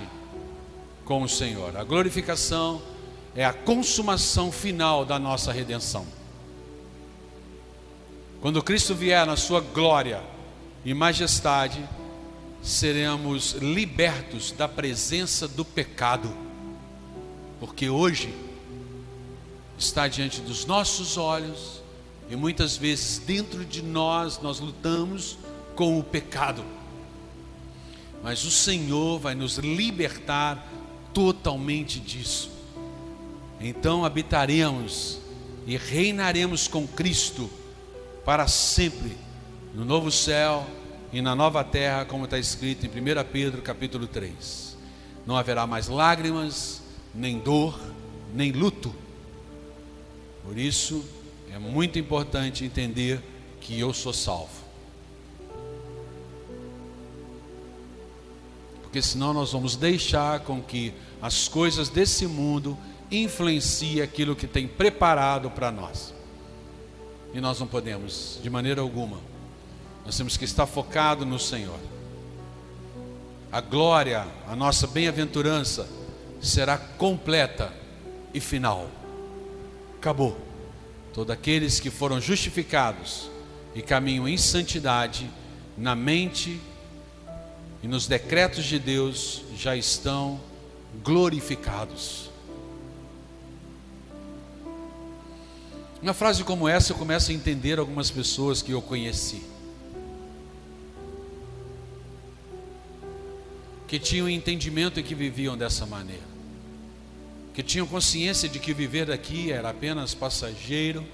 com 1.05 1.23
o 1.23 1.29
Senhor. 1.29 1.77
A 1.77 1.85
glorificação 1.85 2.83
é 3.37 3.45
a 3.45 3.53
consumação 3.53 4.51
final 4.51 5.05
da 5.05 5.19
nossa 5.19 5.53
redenção. 5.53 6.07
Quando 8.41 8.63
Cristo 8.63 8.95
vier 8.95 9.27
na 9.27 9.37
sua 9.37 9.61
glória 9.61 10.23
e 10.85 10.95
majestade, 10.95 11.87
seremos 12.63 13.53
libertos 13.53 14.53
da 14.53 14.67
presença 14.67 15.47
do 15.47 15.65
pecado, 15.65 16.35
porque 17.61 17.91
hoje 17.91 18.35
está 19.77 20.09
diante 20.09 20.41
dos 20.41 20.65
nossos 20.65 21.19
olhos 21.19 21.83
e 22.31 22.37
muitas 22.37 22.77
vezes 22.77 23.19
dentro 23.19 23.67
de 23.67 23.83
nós 23.83 24.41
nós 24.41 24.61
lutamos 24.61 25.37
com 25.75 25.99
o 25.99 26.03
pecado. 26.03 26.65
Mas 28.23 28.45
o 28.45 28.51
Senhor 28.51 29.19
vai 29.19 29.35
nos 29.35 29.59
libertar 29.59 30.67
totalmente 31.13 32.01
disso. 32.01 32.56
Então 33.61 34.05
habitaremos 34.05 35.19
e 35.67 35.77
reinaremos 35.77 36.69
com 36.69 36.87
Cristo 36.87 37.51
para 38.25 38.47
sempre 38.47 39.17
no 39.75 39.85
novo 39.85 40.11
céu 40.11 40.67
e 41.13 41.23
na 41.23 41.35
nova 41.35 41.65
terra, 41.65 42.05
como 42.05 42.25
está 42.25 42.39
escrito 42.39 42.85
em 42.85 42.89
1 42.89 42.93
Pedro 43.33 43.63
capítulo 43.63 44.07
3. 44.07 44.77
Não 45.27 45.37
haverá 45.37 45.67
mais 45.67 45.89
lágrimas, 45.89 46.83
nem 47.15 47.39
dor, 47.39 47.79
nem 48.35 48.53
luto. 48.53 48.95
Por 50.45 50.59
isso 50.59 51.05
é 51.53 51.59
muito 51.59 51.99
importante 51.99 52.65
entender 52.65 53.21
que 53.61 53.79
eu 53.79 53.93
sou 53.93 54.13
salvo. 54.13 54.67
Porque 58.83 59.01
senão 59.03 59.33
nós 59.33 59.53
vamos 59.53 59.77
deixar 59.77 60.41
com 60.41 60.63
que 60.63 60.93
as 61.21 61.49
coisas 61.49 61.89
desse 61.89 62.27
mundo 62.27 62.79
influencia 63.11 64.05
aquilo 64.05 64.37
que 64.37 64.47
tem 64.47 64.67
preparado 64.67 65.51
para 65.51 65.71
nós. 65.71 66.15
E 67.33 67.41
nós 67.41 67.61
não 67.61 67.67
podemos, 67.67 68.39
de 68.43 68.49
maneira 68.49 68.81
alguma. 68.81 69.19
Nós 70.05 70.17
temos 70.17 70.37
que 70.37 70.45
estar 70.45 70.67
focado 70.67 71.27
no 71.27 71.39
Senhor. 71.39 71.79
A 73.51 73.61
glória, 73.61 74.27
a 74.49 74.57
nossa 74.57 74.87
bem-aventurança 74.87 75.89
será 76.41 76.77
completa 76.77 77.73
e 78.33 78.41
final. 78.41 78.89
Acabou. 79.99 80.37
Todos 81.13 81.33
aqueles 81.33 81.81
que 81.81 81.91
foram 81.91 82.21
justificados 82.21 83.31
e 83.75 83.83
caminham 83.83 84.29
em 84.29 84.37
santidade, 84.37 85.31
na 85.77 85.95
mente 85.95 86.61
e 87.83 87.89
nos 87.89 88.07
decretos 88.07 88.65
de 88.65 88.79
Deus, 88.79 89.43
já 89.57 89.77
estão 89.77 90.41
glorificados. 91.03 92.26
Uma 96.07 96.15
frase 96.15 96.45
como 96.45 96.69
essa 96.69 96.93
eu 96.93 96.97
começo 96.97 97.33
a 97.33 97.35
entender 97.35 97.81
algumas 97.81 98.13
pessoas 98.13 98.63
que 98.63 98.71
eu 98.71 98.81
conheci. 98.81 99.43
Que 103.89 103.99
tinham 103.99 104.31
entendimento 104.31 105.01
e 105.01 105.03
que 105.03 105.17
viviam 105.17 105.59
dessa 105.59 105.85
maneira. 105.85 106.23
Que 107.53 107.61
tinham 107.61 107.89
consciência 107.89 108.49
de 108.49 108.61
que 108.61 108.73
viver 108.73 109.11
aqui 109.11 109.51
era 109.51 109.71
apenas 109.71 110.15
passageiro. 110.15 111.05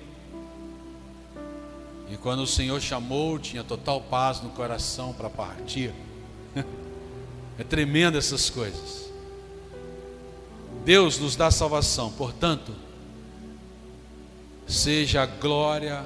E 2.10 2.18
quando 2.18 2.40
o 2.40 2.46
Senhor 2.46 2.78
chamou, 2.78 3.38
tinha 3.38 3.64
total 3.64 3.98
paz 3.98 4.42
no 4.42 4.50
coração 4.50 5.14
para 5.14 5.30
partir. 5.30 5.94
É 7.58 7.64
tremendo 7.64 8.18
essas 8.18 8.50
coisas. 8.50 9.10
Deus 10.84 11.18
nos 11.18 11.36
dá 11.36 11.50
salvação, 11.50 12.10
portanto, 12.10 12.72
seja 14.72 15.22
a 15.22 15.26
glória 15.26 16.04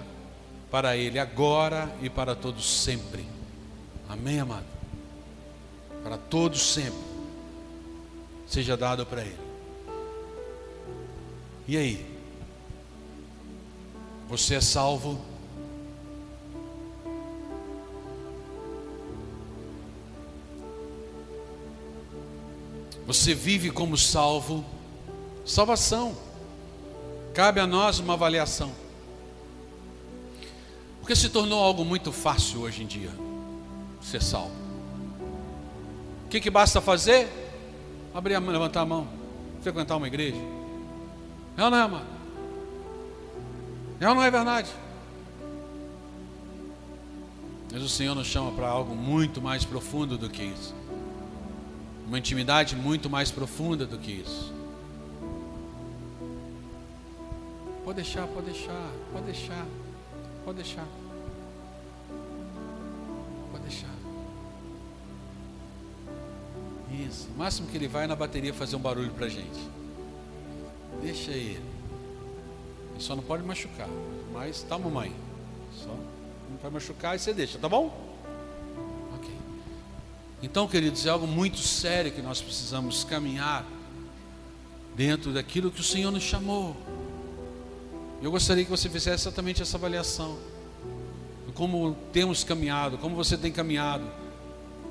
para 0.70 0.96
Ele 0.96 1.18
agora 1.18 1.94
e 2.02 2.10
para 2.10 2.34
todos 2.34 2.82
sempre. 2.82 3.24
Amém, 4.08 4.40
amado? 4.40 4.66
Para 6.02 6.16
todos 6.16 6.62
sempre. 6.62 7.06
seja 8.46 8.76
dado 8.76 9.04
para 9.04 9.22
ele. 9.22 9.38
E 11.66 11.76
aí? 11.76 12.06
Você 14.28 14.54
é 14.54 14.60
salvo? 14.60 15.20
Você 23.04 23.34
vive 23.34 23.70
como 23.70 23.96
salvo? 23.96 24.64
Salvação. 25.44 26.25
Cabe 27.36 27.60
a 27.60 27.66
nós 27.66 27.98
uma 27.98 28.14
avaliação. 28.14 28.72
Porque 31.00 31.14
se 31.14 31.28
tornou 31.28 31.62
algo 31.62 31.84
muito 31.84 32.10
fácil 32.10 32.62
hoje 32.62 32.82
em 32.82 32.86
dia 32.86 33.10
ser 34.00 34.22
salvo. 34.22 34.56
O 36.24 36.28
que, 36.30 36.40
que 36.40 36.48
basta 36.48 36.80
fazer? 36.80 37.28
Abrir 38.14 38.36
a 38.36 38.40
mão, 38.40 38.52
levantar 38.52 38.80
a 38.80 38.86
mão, 38.86 39.06
frequentar 39.60 39.96
uma 39.96 40.06
igreja. 40.06 40.38
É 41.58 41.62
ou 41.62 41.70
não 41.70 41.76
é, 41.76 41.82
amado? 41.82 42.06
É 44.00 44.08
ou 44.08 44.14
não 44.14 44.22
é 44.22 44.30
verdade? 44.30 44.70
Mas 47.70 47.82
o 47.82 47.88
Senhor 47.90 48.14
nos 48.14 48.28
chama 48.28 48.50
para 48.52 48.66
algo 48.66 48.94
muito 48.94 49.42
mais 49.42 49.62
profundo 49.62 50.16
do 50.16 50.30
que 50.30 50.42
isso. 50.42 50.74
Uma 52.06 52.18
intimidade 52.18 52.74
muito 52.74 53.10
mais 53.10 53.30
profunda 53.30 53.84
do 53.84 53.98
que 53.98 54.10
isso. 54.10 54.55
Pode 57.86 58.02
deixar, 58.02 58.26
pode 58.26 58.46
deixar, 58.46 58.92
pode 59.12 59.26
deixar, 59.26 59.66
pode 60.44 60.56
deixar. 60.56 60.86
Pode 63.52 63.62
deixar. 63.62 63.94
Isso. 67.06 67.28
O 67.32 67.38
máximo 67.38 67.68
que 67.68 67.76
ele 67.76 67.86
vai 67.86 68.02
é 68.02 68.06
na 68.08 68.16
bateria 68.16 68.52
fazer 68.52 68.74
um 68.74 68.80
barulho 68.80 69.12
para 69.12 69.26
a 69.26 69.28
gente. 69.28 69.60
Deixa 71.00 71.30
ele. 71.30 71.62
Ele 72.90 72.98
só 72.98 73.14
não 73.14 73.22
pode 73.22 73.44
machucar. 73.44 73.88
Mas 74.32 74.64
tá, 74.64 74.76
mamãe. 74.76 75.14
Só 75.72 75.86
não 75.86 76.58
vai 76.60 76.72
machucar 76.72 77.14
e 77.14 77.20
você 77.20 77.32
deixa, 77.32 77.56
tá 77.56 77.68
bom? 77.68 77.96
Ok. 79.14 79.30
Então, 80.42 80.66
queridos, 80.66 81.06
é 81.06 81.10
algo 81.10 81.28
muito 81.28 81.58
sério 81.58 82.10
que 82.10 82.20
nós 82.20 82.40
precisamos 82.40 83.04
caminhar 83.04 83.64
dentro 84.96 85.32
daquilo 85.32 85.70
que 85.70 85.80
o 85.80 85.84
Senhor 85.84 86.10
nos 86.10 86.24
chamou. 86.24 86.76
Eu 88.22 88.30
gostaria 88.30 88.64
que 88.64 88.70
você 88.70 88.88
fizesse 88.88 89.24
exatamente 89.24 89.60
essa 89.62 89.76
avaliação. 89.76 90.38
Como 91.54 91.96
temos 92.12 92.44
caminhado, 92.44 92.98
como 92.98 93.14
você 93.14 93.36
tem 93.36 93.52
caminhado 93.52 94.06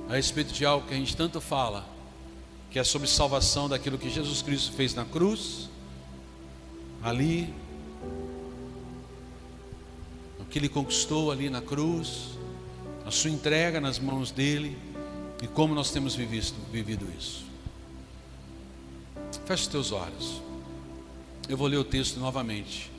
a 0.10 0.16
respeito 0.16 0.54
de 0.54 0.66
algo 0.66 0.88
que 0.88 0.94
a 0.94 0.98
gente 0.98 1.16
tanto 1.16 1.42
fala, 1.42 1.88
que 2.72 2.80
é 2.80 2.84
sobre 2.84 3.08
salvação 3.08 3.70
daquilo 3.70 3.98
que 3.98 4.10
Jesus 4.10 4.42
Cristo 4.42 4.72
fez 4.74 4.94
na 4.94 5.06
cruz, 5.06 5.70
ali, 7.04 7.54
o 10.40 10.46
que 10.46 10.58
ele 10.60 10.70
conquistou 10.70 11.32
ali 11.32 11.50
na 11.50 11.62
cruz, 11.62 12.32
a 13.06 13.12
sua 13.12 13.30
entrega 13.30 13.80
nas 13.80 14.00
mãos 14.00 14.32
dele 14.32 14.78
e 15.42 15.48
como 15.48 15.76
nós 15.76 15.92
temos 15.92 16.16
vivido, 16.16 16.56
vivido 16.72 17.08
isso. 17.18 17.46
Feche 19.46 19.64
os 19.64 19.68
teus 19.68 19.92
olhos. 19.92 20.42
Eu 21.48 21.56
vou 21.58 21.68
ler 21.68 21.78
o 21.78 21.84
texto 21.84 22.20
novamente. 22.20 22.95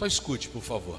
Só 0.00 0.06
escute, 0.06 0.48
por 0.48 0.62
favor. 0.62 0.98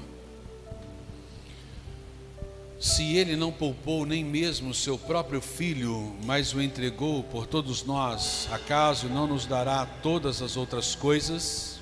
Se 2.78 3.16
ele 3.16 3.34
não 3.34 3.50
poupou 3.50 4.06
nem 4.06 4.24
mesmo 4.24 4.70
o 4.70 4.74
seu 4.74 4.96
próprio 4.96 5.40
filho, 5.40 6.14
mas 6.22 6.54
o 6.54 6.62
entregou 6.62 7.24
por 7.24 7.48
todos 7.48 7.82
nós, 7.82 8.48
acaso 8.52 9.08
não 9.08 9.26
nos 9.26 9.44
dará 9.44 9.84
todas 9.84 10.40
as 10.40 10.56
outras 10.56 10.94
coisas? 10.94 11.80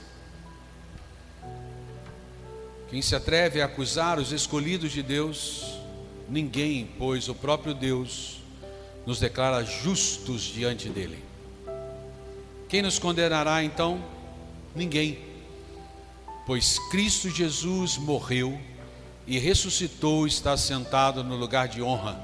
Quem 2.88 3.02
se 3.02 3.14
atreve 3.14 3.60
a 3.60 3.66
acusar 3.66 4.18
os 4.18 4.32
escolhidos 4.32 4.90
de 4.90 5.02
Deus? 5.02 5.78
Ninguém, 6.26 6.88
pois 6.98 7.28
o 7.28 7.34
próprio 7.34 7.74
Deus 7.74 8.38
nos 9.04 9.20
declara 9.20 9.62
justos 9.62 10.40
diante 10.40 10.88
dele. 10.88 11.22
Quem 12.66 12.80
nos 12.80 12.98
condenará 12.98 13.62
então? 13.62 14.02
Ninguém 14.74 15.29
pois 16.46 16.78
Cristo 16.90 17.28
Jesus 17.30 17.96
morreu 17.96 18.58
e 19.26 19.38
ressuscitou, 19.38 20.26
está 20.26 20.56
sentado 20.56 21.22
no 21.22 21.36
lugar 21.36 21.68
de 21.68 21.82
honra, 21.82 22.20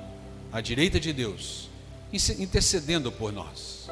à 0.52 0.60
direita 0.60 0.98
de 0.98 1.12
Deus, 1.12 1.68
intercedendo 2.12 3.12
por 3.12 3.32
nós. 3.32 3.88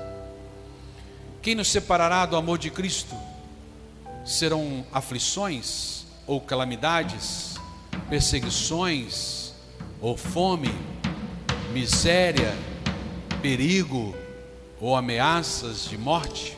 Quem 1.40 1.54
nos 1.54 1.68
separará 1.68 2.24
do 2.26 2.36
amor 2.36 2.58
de 2.58 2.70
Cristo? 2.70 3.14
Serão 4.24 4.84
aflições 4.90 6.06
ou 6.26 6.40
calamidades, 6.40 7.56
perseguições 8.08 9.52
ou 10.00 10.16
fome, 10.16 10.74
miséria, 11.72 12.56
perigo 13.42 14.16
ou 14.80 14.96
ameaças 14.96 15.84
de 15.84 15.98
morte? 15.98 16.56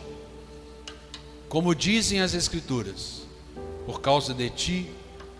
Como 1.48 1.74
dizem 1.74 2.20
as 2.20 2.32
Escrituras, 2.32 3.25
por 3.86 4.00
causa 4.00 4.34
de 4.34 4.50
ti, 4.50 4.90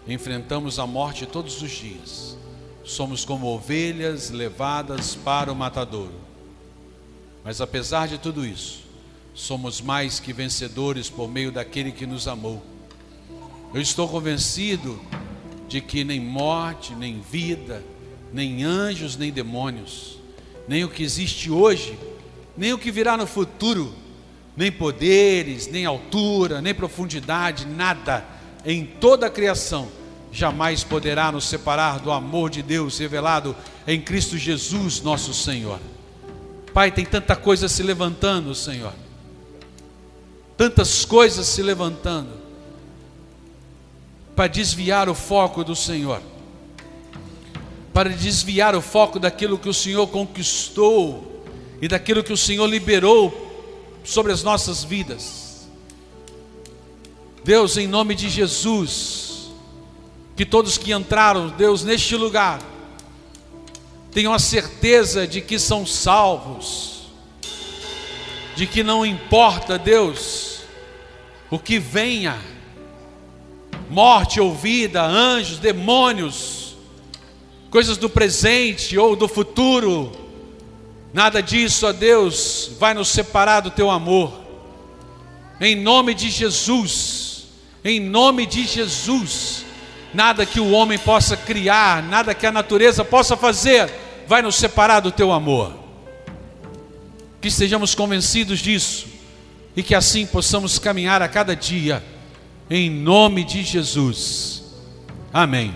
enfrentamos 0.07 0.79
a 0.79 0.87
morte 0.87 1.27
todos 1.27 1.61
os 1.61 1.71
dias. 1.73 2.39
Somos 2.85 3.25
como 3.25 3.49
ovelhas 3.49 4.31
levadas 4.31 5.17
para 5.17 5.51
o 5.51 5.57
matadouro. 5.57 6.15
Mas 7.43 7.61
apesar 7.61 8.07
de 8.07 8.19
tudo 8.19 8.47
isso, 8.47 8.85
somos 9.35 9.81
mais 9.81 10.21
que 10.21 10.33
vencedores 10.33 11.11
por 11.11 11.29
meio 11.29 11.51
daquele 11.51 11.91
que 11.91 12.07
nos 12.07 12.29
amou. 12.29 12.63
Eu 13.75 13.81
estou 13.81 14.09
convencido 14.09 15.01
de 15.69 15.81
que 15.81 16.05
nem 16.05 16.21
morte, 16.21 16.95
nem 16.95 17.21
vida, 17.21 17.83
nem 18.33 18.63
anjos, 18.63 19.17
nem 19.17 19.33
demônios, 19.33 20.19
nem 20.69 20.85
o 20.85 20.89
que 20.89 21.03
existe 21.03 21.51
hoje, 21.51 21.99
nem 22.57 22.73
o 22.73 22.79
que 22.79 22.93
virá 22.93 23.17
no 23.17 23.27
futuro, 23.27 23.93
nem 24.57 24.71
poderes, 24.71 25.67
nem 25.67 25.85
altura, 25.85 26.63
nem 26.63 26.73
profundidade, 26.73 27.67
nada 27.67 28.36
em 28.67 28.85
toda 28.85 29.29
a 29.29 29.31
criação, 29.31 29.89
jamais 30.33 30.83
poderá 30.83 31.31
nos 31.31 31.45
separar 31.45 32.01
do 32.01 32.11
amor 32.11 32.51
de 32.51 32.63
Deus 32.63 32.99
revelado 32.99 33.55
em 33.87 34.01
Cristo 34.01 34.37
Jesus, 34.37 35.01
nosso 35.01 35.33
Senhor. 35.33 35.79
Pai, 36.75 36.91
tem 36.91 37.05
tanta 37.05 37.37
coisa 37.37 37.69
se 37.69 37.83
levantando, 37.85 38.53
Senhor. 38.55 38.93
Tantas 40.57 41.05
coisas 41.05 41.47
se 41.47 41.63
levantando 41.63 42.33
para 44.35 44.49
desviar 44.49 45.09
o 45.09 45.15
foco 45.15 45.63
do 45.63 45.77
Senhor. 45.77 46.21
Para 47.95 48.11
desviar 48.11 48.75
o 48.75 48.83
foco 48.83 49.21
daquilo 49.21 49.59
que 49.59 49.69
o 49.69 49.75
Senhor 49.75 50.09
conquistou 50.09 51.45
e 51.81 51.87
daquilo 51.87 52.25
que 52.25 52.33
o 52.33 52.37
Senhor 52.37 52.67
liberou 52.67 53.33
sobre 54.03 54.33
as 54.33 54.43
nossas 54.43 54.83
vidas. 54.83 55.46
Deus, 57.47 57.77
em 57.77 57.87
nome 57.87 58.17
de 58.17 58.29
Jesus, 58.29 59.53
que 60.35 60.45
todos 60.45 60.77
que 60.77 60.93
entraram, 60.93 61.49
Deus, 61.51 61.85
neste 61.85 62.17
lugar, 62.17 62.61
tenham 64.11 64.33
a 64.33 64.39
certeza 64.41 65.29
de 65.29 65.41
que 65.41 65.57
são 65.57 65.87
salvos, 65.87 67.03
de 68.57 68.67
que 68.67 68.83
não 68.83 69.07
importa, 69.07 69.79
Deus, 69.79 70.63
o 71.49 71.57
que 71.57 71.79
venha, 71.79 72.37
morte 73.89 74.41
ou 74.41 74.53
vida, 74.53 75.01
anjos, 75.01 75.61
demônios, 75.61 76.75
coisas 77.71 77.97
do 77.97 78.11
presente 78.11 78.99
ou 78.99 79.15
do 79.15 79.29
futuro, 79.29 80.11
nada 81.15 81.41
disso, 81.41 81.87
ó 81.87 81.93
Deus, 81.93 82.73
vai 82.81 82.93
nos 82.93 83.07
separar 83.07 83.61
do 83.61 83.71
teu 83.71 83.89
amor, 83.89 84.33
em 85.61 85.77
nome 85.77 86.13
de 86.13 86.29
Jesus 86.29 87.36
em 87.87 88.01
nome 88.01 88.47
de 88.47 88.67
Jesus. 88.67 89.65
Nada 90.13 90.45
que 90.45 90.59
o 90.59 90.73
homem 90.73 90.99
possa 90.99 91.37
criar, 91.37 92.03
nada 92.03 92.35
que 92.35 92.45
a 92.45 92.51
natureza 92.51 93.05
possa 93.05 93.37
fazer, 93.37 93.89
vai 94.27 94.43
nos 94.43 94.57
separar 94.57 95.01
do 95.01 95.13
teu 95.13 95.31
amor. 95.31 95.73
Que 97.41 97.47
estejamos 97.47 97.95
convencidos 97.95 98.59
disso 98.59 99.07
e 99.77 99.83
que 99.85 99.95
assim 99.95 100.27
possamos 100.27 100.81
caminhar 100.81 101.23
a 101.23 101.29
cada 101.29 101.55
dia, 101.55 102.03
em 102.69 102.91
nome 102.91 103.45
de 103.45 103.63
Jesus. 103.63 104.65
Amém. 105.33 105.73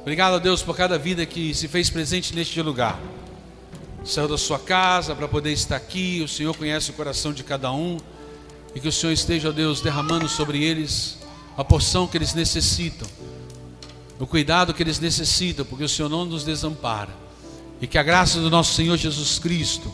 Obrigado 0.00 0.36
a 0.36 0.38
Deus 0.38 0.62
por 0.62 0.74
cada 0.74 0.96
vida 0.96 1.26
que 1.26 1.52
se 1.52 1.68
fez 1.68 1.90
presente 1.90 2.34
neste 2.34 2.62
lugar. 2.62 2.98
Saiu 4.02 4.28
da 4.28 4.38
sua 4.38 4.58
casa 4.58 5.14
para 5.14 5.28
poder 5.28 5.52
estar 5.52 5.76
aqui, 5.76 6.22
o 6.24 6.28
Senhor 6.28 6.56
conhece 6.56 6.90
o 6.90 6.94
coração 6.94 7.34
de 7.34 7.44
cada 7.44 7.70
um. 7.70 7.98
E 8.74 8.80
que 8.80 8.88
o 8.88 8.92
Senhor 8.92 9.12
esteja, 9.12 9.52
Deus, 9.52 9.80
derramando 9.80 10.28
sobre 10.28 10.62
eles 10.62 11.18
a 11.56 11.64
porção 11.64 12.06
que 12.06 12.16
eles 12.16 12.34
necessitam. 12.34 13.08
no 14.18 14.26
cuidado 14.26 14.74
que 14.74 14.82
eles 14.82 15.00
necessitam, 15.00 15.64
porque 15.64 15.84
o 15.84 15.88
Senhor 15.88 16.08
não 16.10 16.26
nos 16.26 16.44
desampara. 16.44 17.08
E 17.80 17.86
que 17.86 17.96
a 17.96 18.02
graça 18.02 18.38
do 18.38 18.50
nosso 18.50 18.74
Senhor 18.74 18.98
Jesus 18.98 19.38
Cristo, 19.38 19.90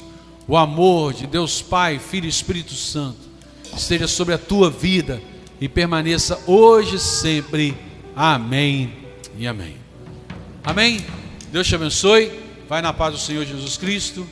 o 0.49 0.57
amor 0.57 1.15
de 1.15 1.29
Deus 1.29 1.63
Pai, 1.63 2.01
Filho 2.01 2.27
e 2.27 2.29
Espírito 2.29 2.75
Santo, 2.75 3.19
esteja 3.77 4.09
sobre 4.09 4.35
a 4.35 4.39
tua 4.39 4.69
vida 4.69 5.23
e 5.61 5.69
permaneça 5.69 6.41
hoje 6.47 6.97
e 6.97 6.99
sempre. 6.99 7.77
Amém 8.17 8.93
e 9.39 9.47
amém. 9.47 9.77
Amém. 10.65 11.05
Deus 11.53 11.67
te 11.67 11.75
abençoe. 11.77 12.33
Vai 12.69 12.83
na 12.83 12.93
paz 12.93 13.15
do 13.15 13.21
Senhor 13.21 13.45
Jesus 13.45 13.77
Cristo. 13.77 14.27